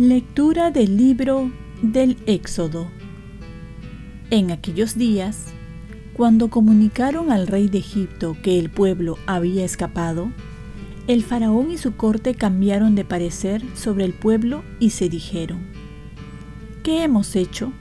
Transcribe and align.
Lectura 0.00 0.70
del 0.70 0.96
libro 0.96 1.50
del 1.82 2.16
Éxodo. 2.24 2.86
En 4.30 4.50
aquellos 4.50 4.96
días, 4.96 5.48
cuando 6.14 6.48
comunicaron 6.48 7.30
al 7.30 7.46
rey 7.46 7.68
de 7.68 7.80
Egipto 7.80 8.34
que 8.42 8.58
el 8.58 8.70
pueblo 8.70 9.18
había 9.26 9.62
escapado, 9.62 10.32
el 11.06 11.22
faraón 11.22 11.70
y 11.70 11.76
su 11.76 11.96
corte 11.96 12.34
cambiaron 12.34 12.94
de 12.94 13.04
parecer 13.04 13.62
sobre 13.74 14.06
el 14.06 14.14
pueblo 14.14 14.62
y 14.78 14.88
se 14.88 15.10
dijeron, 15.10 15.69
¿qué 16.82 17.02
hemos 17.02 17.36
hecho? 17.36 17.72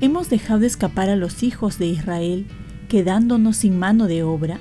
¿Hemos 0.00 0.28
dejado 0.30 0.64
escapar 0.64 1.08
a 1.08 1.16
los 1.16 1.42
hijos 1.42 1.78
de 1.78 1.86
Israel 1.86 2.46
quedándonos 2.88 3.58
sin 3.58 3.78
mano 3.78 4.06
de 4.06 4.22
obra? 4.22 4.58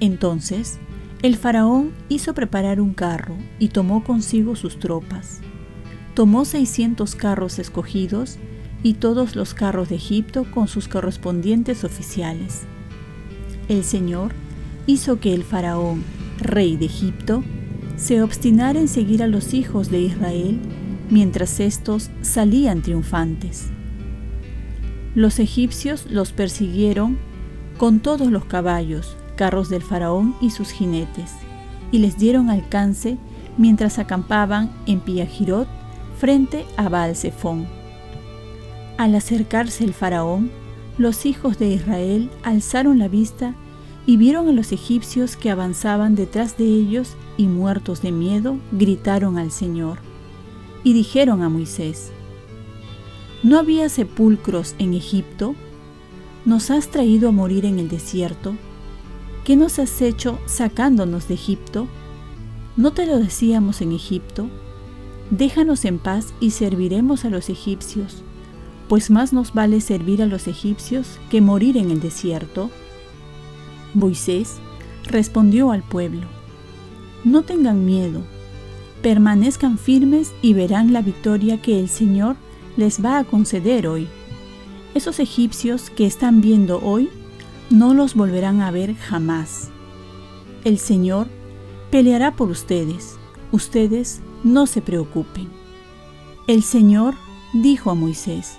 Entonces, 0.00 0.78
el 1.22 1.36
faraón 1.36 1.92
hizo 2.08 2.34
preparar 2.34 2.80
un 2.80 2.94
carro 2.94 3.36
y 3.58 3.68
tomó 3.68 4.04
consigo 4.04 4.56
sus 4.56 4.78
tropas 4.78 5.40
tomó 6.14 6.44
600 6.44 7.14
carros 7.14 7.58
escogidos 7.58 8.36
y 8.82 8.94
todos 8.94 9.36
los 9.36 9.54
carros 9.54 9.88
de 9.88 9.96
Egipto 9.96 10.44
con 10.50 10.68
sus 10.68 10.88
correspondientes 10.88 11.84
oficiales. 11.84 12.62
El 13.68 13.84
Señor 13.84 14.32
hizo 14.86 15.20
que 15.20 15.34
el 15.34 15.44
faraón, 15.44 16.02
rey 16.38 16.76
de 16.76 16.86
Egipto, 16.86 17.42
se 17.96 18.22
obstinara 18.22 18.80
en 18.80 18.88
seguir 18.88 19.22
a 19.22 19.26
los 19.26 19.54
hijos 19.54 19.90
de 19.90 20.00
Israel 20.00 20.58
mientras 21.10 21.60
éstos 21.60 22.10
salían 22.22 22.82
triunfantes. 22.82 23.68
Los 25.14 25.38
egipcios 25.38 26.06
los 26.08 26.32
persiguieron 26.32 27.18
con 27.76 28.00
todos 28.00 28.28
los 28.30 28.44
caballos, 28.44 29.16
carros 29.36 29.68
del 29.68 29.82
faraón 29.82 30.36
y 30.40 30.50
sus 30.50 30.70
jinetes, 30.70 31.32
y 31.90 31.98
les 31.98 32.16
dieron 32.16 32.48
alcance 32.48 33.18
mientras 33.58 33.98
acampaban 33.98 34.70
en 34.86 35.00
Piahirot 35.00 35.68
frente 36.18 36.64
a 36.76 36.88
baal 36.88 37.14
Al 38.98 39.14
acercarse 39.14 39.84
el 39.84 39.94
faraón, 39.94 40.50
los 40.98 41.24
hijos 41.26 41.58
de 41.58 41.68
Israel 41.68 42.30
alzaron 42.42 42.98
la 42.98 43.08
vista 43.08 43.54
y 44.06 44.16
vieron 44.16 44.48
a 44.48 44.52
los 44.52 44.72
egipcios 44.72 45.36
que 45.36 45.50
avanzaban 45.50 46.14
detrás 46.14 46.56
de 46.58 46.64
ellos 46.64 47.16
y 47.36 47.46
muertos 47.46 48.02
de 48.02 48.12
miedo 48.12 48.58
gritaron 48.72 49.38
al 49.38 49.50
Señor. 49.50 50.09
Y 50.82 50.92
dijeron 50.92 51.42
a 51.42 51.48
Moisés, 51.48 52.10
¿no 53.42 53.58
había 53.58 53.88
sepulcros 53.88 54.74
en 54.78 54.94
Egipto? 54.94 55.54
¿Nos 56.44 56.70
has 56.70 56.88
traído 56.88 57.28
a 57.28 57.32
morir 57.32 57.64
en 57.64 57.78
el 57.78 57.88
desierto? 57.88 58.56
¿Qué 59.44 59.56
nos 59.56 59.78
has 59.78 60.00
hecho 60.00 60.38
sacándonos 60.46 61.28
de 61.28 61.34
Egipto? 61.34 61.86
¿No 62.76 62.92
te 62.92 63.06
lo 63.06 63.18
decíamos 63.18 63.80
en 63.82 63.92
Egipto? 63.92 64.48
déjanos 65.30 65.84
en 65.84 65.98
paz 65.98 66.34
y 66.40 66.50
serviremos 66.50 67.24
a 67.24 67.30
los 67.30 67.48
egipcios, 67.48 68.22
pues 68.88 69.10
más 69.10 69.32
nos 69.32 69.54
vale 69.54 69.80
servir 69.80 70.22
a 70.22 70.26
los 70.26 70.48
egipcios 70.48 71.18
que 71.30 71.40
morir 71.40 71.76
en 71.76 71.90
el 71.90 72.00
desierto. 72.00 72.70
Moisés 73.94 74.56
respondió 75.04 75.70
al 75.70 75.82
pueblo, 75.82 76.26
no 77.24 77.42
tengan 77.42 77.84
miedo, 77.84 78.22
permanezcan 79.02 79.78
firmes 79.78 80.32
y 80.42 80.54
verán 80.54 80.92
la 80.92 81.02
victoria 81.02 81.60
que 81.60 81.78
el 81.78 81.88
Señor 81.88 82.36
les 82.76 83.04
va 83.04 83.18
a 83.18 83.24
conceder 83.24 83.86
hoy. 83.86 84.08
Esos 84.94 85.20
egipcios 85.20 85.90
que 85.90 86.06
están 86.06 86.40
viendo 86.40 86.80
hoy 86.82 87.08
no 87.70 87.94
los 87.94 88.14
volverán 88.14 88.60
a 88.60 88.70
ver 88.70 88.94
jamás. 88.96 89.70
El 90.64 90.78
Señor 90.78 91.28
peleará 91.90 92.36
por 92.36 92.50
ustedes, 92.50 93.16
ustedes 93.52 94.20
no 94.44 94.66
se 94.66 94.82
preocupen. 94.82 95.48
El 96.46 96.62
Señor 96.62 97.14
dijo 97.52 97.90
a 97.90 97.94
Moisés, 97.94 98.58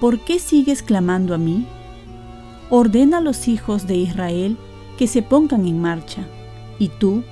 ¿por 0.00 0.20
qué 0.20 0.38
sigues 0.38 0.82
clamando 0.82 1.34
a 1.34 1.38
mí? 1.38 1.66
Ordena 2.70 3.18
a 3.18 3.20
los 3.20 3.48
hijos 3.48 3.86
de 3.86 3.96
Israel 3.96 4.56
que 4.96 5.06
se 5.06 5.22
pongan 5.22 5.66
en 5.66 5.80
marcha, 5.80 6.26
y 6.78 6.88
tú, 6.88 7.22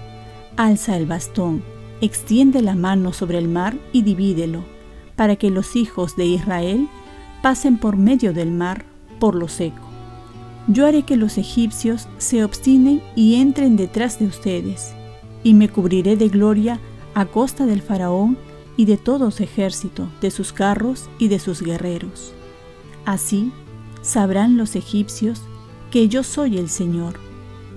alza 0.56 0.96
el 0.96 1.06
bastón, 1.06 1.62
extiende 2.02 2.60
la 2.60 2.74
mano 2.74 3.12
sobre 3.12 3.38
el 3.38 3.48
mar 3.48 3.78
y 3.92 4.02
divídelo, 4.02 4.64
para 5.16 5.36
que 5.36 5.50
los 5.50 5.76
hijos 5.76 6.16
de 6.16 6.26
Israel 6.26 6.88
pasen 7.42 7.78
por 7.78 7.96
medio 7.96 8.34
del 8.34 8.50
mar 8.50 8.84
por 9.18 9.36
lo 9.36 9.48
seco. 9.48 9.80
Yo 10.66 10.84
haré 10.84 11.04
que 11.04 11.16
los 11.16 11.38
egipcios 11.38 12.08
se 12.18 12.44
obstinen 12.44 13.00
y 13.16 13.36
entren 13.36 13.76
detrás 13.76 14.18
de 14.18 14.26
ustedes, 14.26 14.92
y 15.44 15.54
me 15.54 15.68
cubriré 15.68 16.16
de 16.16 16.28
gloria 16.28 16.80
a 17.14 17.26
costa 17.26 17.66
del 17.66 17.82
faraón 17.82 18.36
y 18.76 18.84
de 18.84 18.96
todo 18.96 19.30
su 19.30 19.44
ejército, 19.44 20.08
de 20.20 20.30
sus 20.30 20.52
carros 20.52 21.08
y 21.18 21.28
de 21.28 21.38
sus 21.38 21.62
guerreros. 21.62 22.32
Así 23.04 23.52
sabrán 24.02 24.56
los 24.56 24.74
egipcios 24.74 25.42
que 25.92 26.08
yo 26.08 26.24
soy 26.24 26.58
el 26.58 26.68
Señor, 26.68 27.14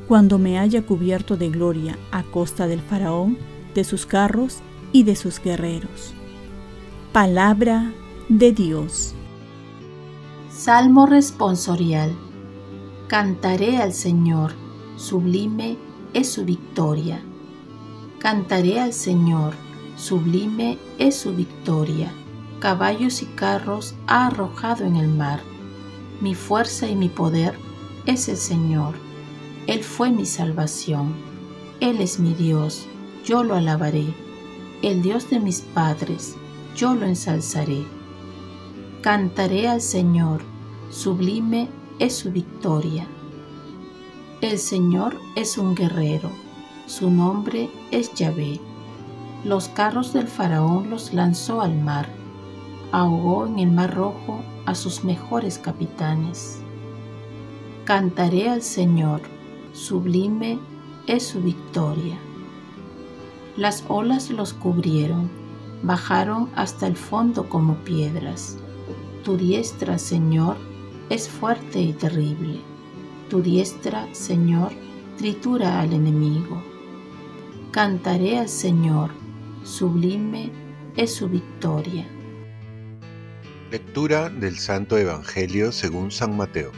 cuando 0.08 0.40
me 0.40 0.58
haya 0.58 0.84
cubierto 0.84 1.38
de 1.38 1.50
gloria 1.50 1.98
a 2.12 2.24
costa 2.24 2.68
del 2.68 2.82
faraón, 2.82 3.38
de 3.76 3.84
sus 3.84 4.06
carros 4.08 4.60
y 4.92 5.04
de 5.04 5.16
sus 5.16 5.40
guerreros. 5.40 6.14
Palabra 7.12 7.94
de 8.30 8.52
Dios. 8.52 9.14
Salmo 10.50 11.06
responsorial. 11.06 12.16
Cantaré 13.08 13.78
al 13.78 13.94
Señor, 13.94 14.54
sublime 14.96 15.78
es 16.14 16.32
su 16.32 16.46
victoria. 16.46 17.22
Cantaré 18.20 18.80
al 18.80 18.94
Señor, 18.94 19.54
sublime 19.98 20.80
es 20.98 21.18
su 21.18 21.36
victoria. 21.36 22.12
Caballos 22.60 23.22
y 23.22 23.26
carros 23.26 23.94
ha 24.08 24.28
arrojado 24.28 24.86
en 24.86 24.96
el 24.96 25.10
mar. 25.10 25.42
Mi 26.22 26.34
fuerza 26.34 26.88
y 26.88 26.96
mi 26.96 27.10
poder 27.10 27.54
es 28.06 28.30
el 28.30 28.38
Señor. 28.38 28.96
Él 29.68 29.84
fue 29.84 30.10
mi 30.10 30.26
salvación. 30.26 31.14
Él 31.82 32.00
es 32.00 32.20
mi 32.20 32.34
Dios, 32.34 32.88
yo 33.26 33.44
lo 33.44 33.56
alabaré. 33.56 34.14
El 34.82 35.02
Dios 35.02 35.30
de 35.30 35.40
mis 35.40 35.62
padres, 35.62 36.36
yo 36.76 36.96
lo 36.96 37.06
ensalzaré. 37.06 37.84
Cantaré 39.02 39.68
al 39.68 39.82
Señor, 39.82 40.42
sublime 40.90 41.70
es 42.00 42.16
su 42.16 42.32
victoria. 42.32 43.08
El 44.42 44.58
Señor 44.58 45.18
es 45.36 45.58
un 45.58 45.76
guerrero 45.76 46.30
su 46.88 47.10
nombre 47.10 47.72
es 47.90 48.14
Yahvé. 48.14 48.60
Los 49.44 49.70
carros 49.70 50.14
del 50.14 50.28
faraón 50.28 50.92
los 50.92 51.16
lanzó 51.16 51.62
al 51.62 51.76
mar, 51.76 52.08
ahogó 52.92 53.48
en 53.48 53.58
el 53.58 53.72
mar 53.72 53.96
rojo 53.96 54.42
a 54.68 54.76
sus 54.76 55.04
mejores 55.04 55.58
capitanes. 55.58 56.60
Cantaré 57.86 58.50
al 58.50 58.62
Señor, 58.62 59.22
sublime 59.74 60.60
es 61.08 61.24
su 61.24 61.42
victoria. 61.42 62.20
Las 63.58 63.86
olas 63.88 64.30
los 64.32 64.54
cubrieron, 64.54 65.30
bajaron 65.82 66.50
hasta 66.56 66.88
el 66.88 66.98
fondo 66.98 67.48
como 67.48 67.76
piedras. 67.86 68.58
Tu 69.24 69.38
diestra, 69.38 69.98
Señor, 69.98 70.58
es 71.10 71.30
fuerte 71.30 71.80
y 71.80 71.94
terrible. 71.94 72.60
Tu 73.30 73.42
diestra, 73.42 74.08
Señor, 74.14 74.72
tritura 75.18 75.80
al 75.80 75.94
enemigo. 75.94 76.62
Cantaré 77.72 78.40
al 78.40 78.50
Señor, 78.50 79.12
sublime 79.64 80.52
es 80.98 81.14
su 81.14 81.30
victoria. 81.30 82.06
Lectura 83.72 84.30
del 84.30 84.58
Santo 84.58 84.98
Evangelio 84.98 85.72
según 85.72 86.12
San 86.12 86.36
Mateo. 86.36 86.72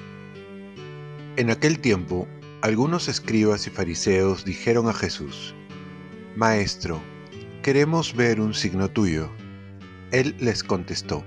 En 1.38 1.50
aquel 1.50 1.80
tiempo, 1.80 2.27
algunos 2.62 3.07
escribas 3.07 3.65
y 3.68 3.69
fariseos 3.71 4.45
dijeron 4.45 4.88
a 4.88 4.94
Jesús, 4.94 5.53
Maestro, 6.38 7.01
queremos 7.63 8.16
ver 8.16 8.39
un 8.39 8.54
signo 8.54 8.92
tuyo. 8.92 9.28
Él 10.12 10.36
les 10.39 10.63
contestó, 10.63 11.25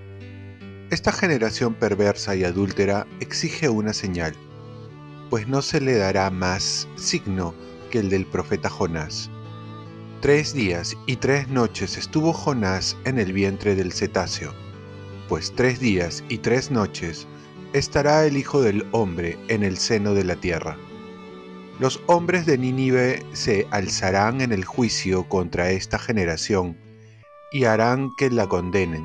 Esta 0.91 1.11
generación 1.11 1.75
perversa 1.75 2.37
y 2.37 2.45
adúltera 2.45 3.09
exige 3.19 3.69
una 3.69 3.93
señal, 3.93 4.35
pues 5.29 5.49
no 5.49 5.63
se 5.63 5.81
le 5.81 5.97
dará 5.97 6.31
más 6.31 6.87
signo 6.95 7.57
que 7.91 7.99
el 7.99 8.09
del 8.09 8.25
profeta 8.25 8.71
Jonás. 8.71 9.29
Tres 10.21 10.55
días 10.55 10.97
y 11.09 11.17
tres 11.17 11.49
noches 11.49 11.99
estuvo 11.99 12.33
Jonás 12.33 12.97
en 13.05 13.19
el 13.19 13.33
vientre 13.33 13.75
del 13.75 13.91
cetáceo, 13.91 14.55
pues 15.29 15.53
tres 15.57 15.81
días 15.81 16.23
y 16.29 16.39
tres 16.39 16.71
noches 16.71 17.27
estará 17.73 18.25
el 18.27 18.37
Hijo 18.37 18.63
del 18.63 18.87
Hombre 18.93 19.37
en 19.49 19.65
el 19.65 19.77
seno 19.77 20.15
de 20.15 20.23
la 20.23 20.37
tierra. 20.37 20.77
Los 21.81 21.99
hombres 22.09 22.45
de 22.45 22.59
Nínive 22.59 23.25
se 23.33 23.67
alzarán 23.71 24.43
en 24.43 24.53
el 24.53 24.67
juicio 24.67 25.27
contra 25.31 25.71
esta 25.71 25.99
generación 25.99 26.77
y 27.53 27.65
harán 27.65 28.11
que 28.19 28.29
la 28.29 28.47
condenen, 28.47 29.03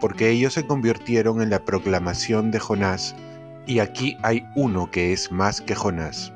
porque 0.00 0.30
ellos 0.30 0.54
se 0.54 0.66
convirtieron 0.66 1.42
en 1.42 1.50
la 1.50 1.62
proclamación 1.66 2.50
de 2.50 2.58
Jonás, 2.58 3.14
y 3.66 3.80
aquí 3.80 4.16
hay 4.22 4.42
uno 4.56 4.90
que 4.90 5.12
es 5.12 5.30
más 5.30 5.60
que 5.60 5.74
Jonás. 5.74 6.32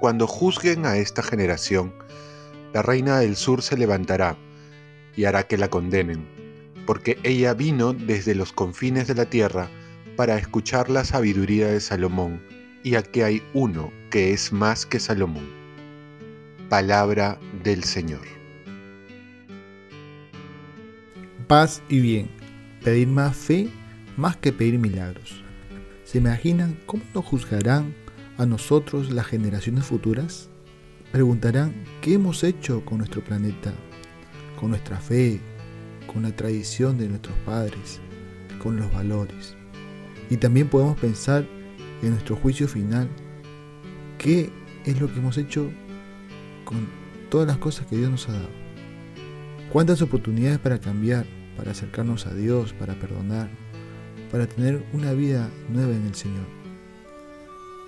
Cuando 0.00 0.26
juzguen 0.26 0.84
a 0.84 0.98
esta 0.98 1.22
generación, 1.22 1.94
la 2.74 2.82
reina 2.82 3.20
del 3.20 3.36
sur 3.36 3.62
se 3.62 3.78
levantará 3.78 4.36
y 5.16 5.24
hará 5.24 5.44
que 5.44 5.56
la 5.56 5.70
condenen, 5.70 6.28
porque 6.86 7.18
ella 7.22 7.54
vino 7.54 7.94
desde 7.94 8.34
los 8.34 8.52
confines 8.52 9.06
de 9.06 9.14
la 9.14 9.24
tierra 9.24 9.70
para 10.14 10.36
escuchar 10.36 10.90
la 10.90 11.06
sabiduría 11.06 11.68
de 11.68 11.80
Salomón, 11.80 12.42
y 12.82 12.94
aquí 12.94 13.22
hay 13.22 13.42
uno 13.54 13.92
que 14.10 14.32
es 14.32 14.52
más 14.52 14.86
que 14.86 15.00
Salomón. 15.00 15.48
Palabra 16.68 17.38
del 17.64 17.84
Señor. 17.84 18.26
Paz 21.46 21.82
y 21.88 22.00
bien. 22.00 22.28
Pedir 22.82 23.08
más 23.08 23.36
fe 23.36 23.68
más 24.18 24.36
que 24.36 24.52
pedir 24.52 24.78
milagros. 24.80 25.44
¿Se 26.04 26.18
imaginan 26.18 26.76
cómo 26.86 27.04
nos 27.14 27.24
juzgarán 27.24 27.94
a 28.36 28.46
nosotros 28.46 29.12
las 29.12 29.26
generaciones 29.26 29.84
futuras? 29.84 30.50
Preguntarán 31.12 31.72
qué 32.02 32.14
hemos 32.14 32.42
hecho 32.42 32.84
con 32.84 32.98
nuestro 32.98 33.22
planeta, 33.22 33.72
con 34.58 34.70
nuestra 34.70 34.98
fe, 34.98 35.40
con 36.12 36.24
la 36.24 36.34
tradición 36.34 36.98
de 36.98 37.08
nuestros 37.08 37.36
padres, 37.46 38.00
con 38.60 38.76
los 38.76 38.92
valores. 38.92 39.54
Y 40.30 40.36
también 40.36 40.68
podemos 40.68 40.98
pensar 40.98 41.46
en 42.02 42.10
nuestro 42.10 42.36
juicio 42.36 42.68
final, 42.68 43.08
qué 44.18 44.50
es 44.84 45.00
lo 45.00 45.12
que 45.12 45.18
hemos 45.18 45.38
hecho 45.38 45.70
con 46.64 46.88
todas 47.30 47.46
las 47.46 47.58
cosas 47.58 47.86
que 47.86 47.96
Dios 47.96 48.10
nos 48.10 48.28
ha 48.28 48.32
dado. 48.32 48.50
Cuántas 49.72 50.00
oportunidades 50.02 50.58
para 50.58 50.78
cambiar, 50.78 51.26
para 51.56 51.72
acercarnos 51.72 52.26
a 52.26 52.34
Dios, 52.34 52.72
para 52.72 52.94
perdonar, 52.94 53.50
para 54.30 54.46
tener 54.46 54.84
una 54.92 55.12
vida 55.12 55.50
nueva 55.68 55.94
en 55.94 56.06
el 56.06 56.14
Señor. 56.14 56.46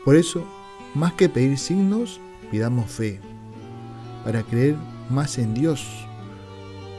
Por 0.05 0.17
eso, 0.17 0.47
más 0.95 1.13
que 1.15 1.29
pedir 1.29 1.56
signos, 1.59 2.21
pidamos 2.51 2.91
fe, 2.91 3.21
para 4.25 4.43
creer 4.43 4.77
más 5.09 5.39
en 5.39 5.55
Dios. 5.55 5.87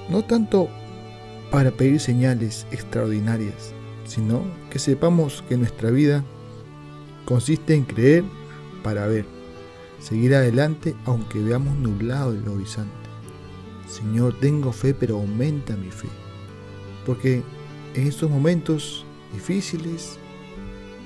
No 0.10 0.24
tanto 0.24 0.70
para 1.52 1.72
pedir 1.72 2.00
señales 2.00 2.66
extraordinarias, 2.72 3.74
sino 4.06 4.44
que 4.70 4.80
sepamos 4.80 5.44
que 5.48 5.58
nuestra 5.58 5.92
vida 5.92 6.24
consiste 7.32 7.76
en 7.76 7.86
creer 7.86 8.26
para 8.84 9.08
ver, 9.08 9.26
seguir 10.02 10.36
adelante 10.36 10.98
aunque 11.06 11.40
veamos 11.40 11.78
nublado 11.78 12.34
el 12.34 12.46
horizonte. 12.46 12.92
Señor, 13.88 14.38
tengo 14.42 14.74
fe, 14.74 14.94
pero 14.94 15.16
aumenta 15.16 15.78
mi 15.78 15.90
fe. 15.92 16.10
Porque 17.06 17.42
en 17.94 18.08
estos 18.08 18.30
momentos 18.30 19.06
difíciles 19.32 20.18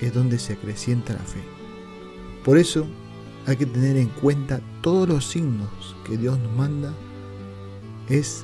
es 0.02 0.16
donde 0.16 0.40
se 0.40 0.54
acrecienta 0.54 1.14
la 1.14 1.20
fe. 1.20 1.44
Por 2.44 2.58
eso 2.58 2.88
hay 3.46 3.58
que 3.58 3.68
tener 3.68 3.96
en 3.96 4.10
cuenta 4.10 4.62
todos 4.82 5.08
los 5.08 5.26
signos 5.26 5.96
que 6.08 6.18
Dios 6.18 6.40
nos 6.40 6.54
manda 6.54 6.92
es 8.10 8.44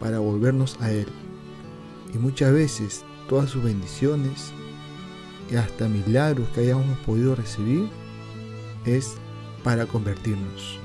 para 0.00 0.18
volvernos 0.18 0.76
a 0.80 0.90
Él. 0.90 1.06
Y 2.12 2.18
muchas 2.18 2.52
veces 2.52 3.04
todas 3.28 3.48
sus 3.48 3.62
bendiciones 3.62 4.52
hasta 5.58 5.88
milagros 5.88 6.48
que 6.54 6.60
hayamos 6.60 6.98
podido 7.00 7.34
recibir 7.34 7.88
es 8.84 9.14
para 9.62 9.86
convertirnos. 9.86 10.78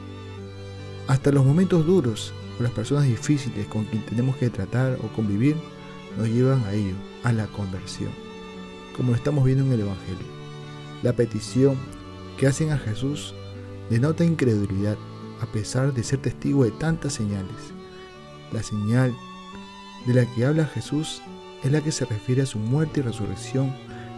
Hasta 1.07 1.31
los 1.31 1.45
momentos 1.45 1.85
duros 1.85 2.33
o 2.59 2.63
las 2.63 2.71
personas 2.71 3.05
difíciles 3.05 3.65
con 3.67 3.85
quien 3.85 4.05
tenemos 4.05 4.35
que 4.37 4.49
tratar 4.49 4.97
o 5.03 5.07
convivir 5.13 5.55
nos 6.17 6.27
llevan 6.27 6.63
a 6.65 6.73
ello, 6.73 6.95
a 7.23 7.31
la 7.31 7.47
conversión, 7.47 8.11
como 8.95 9.11
lo 9.11 9.17
estamos 9.17 9.45
viendo 9.45 9.63
en 9.63 9.71
el 9.71 9.81
Evangelio. 9.81 10.25
La 11.03 11.13
petición 11.13 11.75
que 12.37 12.47
hacen 12.47 12.71
a 12.71 12.77
Jesús 12.77 13.33
denota 13.89 14.25
incredulidad 14.25 14.97
a 15.41 15.45
pesar 15.45 15.93
de 15.93 16.03
ser 16.03 16.19
testigo 16.19 16.63
de 16.63 16.71
tantas 16.71 17.13
señales. 17.13 17.73
La 18.51 18.63
señal 18.63 19.15
de 20.05 20.13
la 20.13 20.25
que 20.33 20.45
habla 20.45 20.65
Jesús 20.65 21.21
es 21.63 21.71
la 21.71 21.81
que 21.81 21.91
se 21.91 22.05
refiere 22.05 22.41
a 22.41 22.45
su 22.45 22.59
muerte 22.59 22.99
y 22.99 23.03
resurrección 23.03 23.73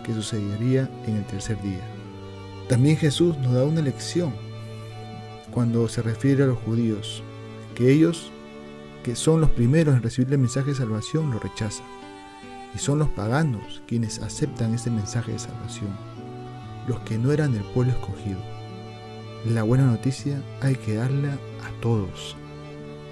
que 0.09 0.15
sucedería 0.15 0.89
en 1.05 1.17
el 1.17 1.25
tercer 1.25 1.61
día. 1.61 1.87
También 2.67 2.97
Jesús 2.97 3.37
nos 3.37 3.53
da 3.53 3.63
una 3.63 3.81
lección 3.81 4.33
cuando 5.51 5.87
se 5.87 6.01
refiere 6.01 6.43
a 6.43 6.47
los 6.47 6.57
judíos, 6.57 7.21
que 7.75 7.91
ellos, 7.91 8.31
que 9.03 9.15
son 9.15 9.39
los 9.39 9.51
primeros 9.51 9.95
en 9.95 10.01
recibir 10.01 10.33
el 10.33 10.39
mensaje 10.39 10.71
de 10.71 10.77
salvación, 10.77 11.29
lo 11.29 11.37
rechazan. 11.37 11.85
Y 12.73 12.79
son 12.79 12.97
los 12.97 13.09
paganos 13.09 13.83
quienes 13.85 14.19
aceptan 14.19 14.73
ese 14.73 14.89
mensaje 14.89 15.31
de 15.31 15.39
salvación, 15.39 15.89
los 16.87 16.99
que 17.01 17.19
no 17.19 17.31
eran 17.31 17.53
del 17.53 17.63
pueblo 17.65 17.93
escogido. 17.93 18.39
La 19.45 19.61
buena 19.61 19.85
noticia 19.85 20.41
hay 20.61 20.75
que 20.75 20.95
darla 20.95 21.33
a 21.33 21.81
todos, 21.81 22.35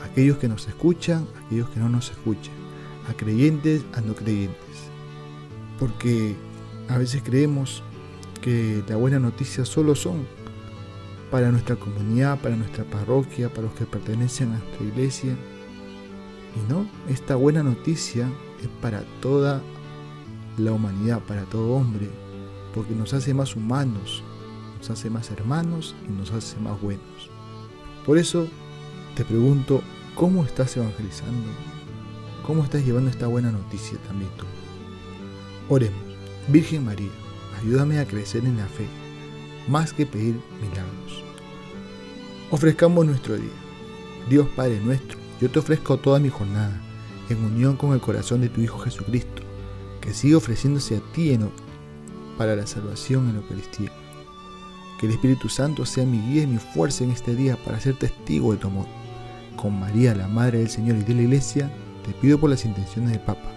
aquellos 0.03 0.39
que 0.39 0.47
nos 0.47 0.67
escuchan, 0.67 1.27
aquellos 1.45 1.69
que 1.69 1.79
no 1.79 1.89
nos 1.89 2.09
escuchan, 2.09 2.55
a 3.07 3.13
creyentes, 3.13 3.83
a 3.93 4.01
no 4.01 4.15
creyentes. 4.15 4.89
Porque 5.77 6.35
a 6.89 6.97
veces 6.97 7.21
creemos 7.23 7.83
que 8.41 8.83
la 8.87 8.95
buena 8.95 9.19
noticia 9.19 9.65
solo 9.65 9.95
son 9.95 10.25
para 11.31 11.51
nuestra 11.51 11.75
comunidad, 11.75 12.39
para 12.39 12.55
nuestra 12.55 12.85
parroquia, 12.85 13.49
para 13.49 13.63
los 13.63 13.73
que 13.73 13.85
pertenecen 13.85 14.53
a 14.53 14.59
nuestra 14.59 14.85
iglesia. 14.85 15.35
Y 16.55 16.71
no, 16.71 16.87
esta 17.09 17.35
buena 17.35 17.63
noticia 17.63 18.29
es 18.61 18.67
para 18.81 19.03
toda 19.21 19.61
la 20.57 20.71
humanidad, 20.71 21.21
para 21.21 21.43
todo 21.43 21.73
hombre, 21.73 22.09
porque 22.73 22.95
nos 22.95 23.13
hace 23.13 23.33
más 23.33 23.55
humanos, 23.55 24.23
nos 24.77 24.89
hace 24.89 25.09
más 25.09 25.29
hermanos 25.31 25.95
y 26.07 26.11
nos 26.11 26.31
hace 26.31 26.57
más 26.59 26.81
buenos. 26.81 27.29
Por 28.05 28.17
eso 28.17 28.47
te 29.15 29.25
pregunto, 29.25 29.81
¿cómo 30.15 30.45
estás 30.45 30.77
evangelizando? 30.77 31.49
¿Cómo 32.45 32.63
estás 32.63 32.85
llevando 32.85 33.09
esta 33.09 33.27
buena 33.27 33.51
noticia 33.51 33.97
también 34.07 34.31
tú? 34.37 34.45
Oremos. 35.69 36.06
Virgen 36.49 36.85
María, 36.85 37.09
ayúdame 37.59 37.99
a 37.99 38.07
crecer 38.07 38.45
en 38.45 38.55
la 38.55 38.67
fe, 38.67 38.85
más 39.67 39.91
que 39.91 40.05
pedir 40.05 40.39
milagros. 40.61 41.21
Ofrezcamos 42.51 43.05
nuestro 43.05 43.35
día. 43.35 43.51
Dios 44.29 44.47
Padre 44.55 44.79
nuestro, 44.79 45.17
yo 45.41 45.51
te 45.51 45.59
ofrezco 45.59 45.97
toda 45.97 46.19
mi 46.19 46.29
jornada, 46.29 46.79
en 47.29 47.43
unión 47.43 47.75
con 47.75 47.91
el 47.91 47.99
corazón 47.99 48.39
de 48.39 48.47
tu 48.47 48.61
Hijo 48.61 48.79
Jesucristo, 48.79 49.41
que 49.99 50.13
sigue 50.13 50.35
ofreciéndose 50.35 50.95
a 50.95 51.11
ti 51.11 51.33
en, 51.33 51.49
para 52.37 52.55
la 52.55 52.65
salvación 52.65 53.27
en 53.27 53.33
la 53.33 53.41
Eucaristía. 53.41 53.91
Que 55.01 55.07
el 55.07 55.11
Espíritu 55.11 55.49
Santo 55.49 55.85
sea 55.85 56.05
mi 56.05 56.21
guía 56.29 56.43
y 56.43 56.47
mi 56.47 56.59
fuerza 56.59 57.03
en 57.03 57.11
este 57.11 57.35
día 57.35 57.57
para 57.65 57.81
ser 57.81 57.95
testigo 57.95 58.53
de 58.53 58.59
tu 58.59 58.67
amor. 58.67 58.87
Con 59.57 59.77
María, 59.77 60.15
la 60.15 60.29
Madre 60.29 60.59
del 60.59 60.69
Señor 60.69 60.95
y 60.95 61.03
de 61.03 61.13
la 61.13 61.23
Iglesia, 61.23 61.69
te 62.05 62.13
pido 62.13 62.39
por 62.39 62.49
las 62.49 62.63
intenciones 62.63 63.11
del 63.11 63.19
Papa 63.19 63.56